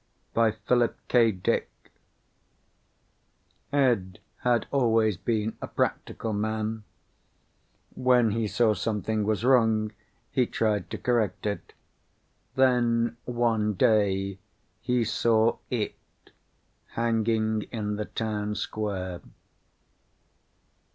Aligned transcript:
]Ed 0.35 0.89
had 4.37 4.67
always 4.71 5.17
been 5.17 5.55
a 5.61 5.67
practical 5.67 6.33
man, 6.33 6.83
when 7.93 8.31
he 8.31 8.47
saw 8.47 8.73
something 8.73 9.23
was 9.23 9.45
wrong 9.45 9.91
he 10.31 10.47
tried 10.47 10.89
to 10.89 10.97
correct 10.97 11.45
it. 11.45 11.73
Then 12.55 13.15
one 13.25 13.75
day 13.75 14.39
he 14.81 15.03
saw 15.03 15.59
it 15.69 15.93
hanging 16.95 17.61
in 17.71 17.97
the 17.97 18.05
town 18.05 18.55
square. 18.55 19.21